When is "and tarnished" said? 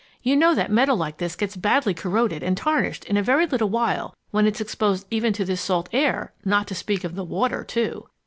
2.41-3.05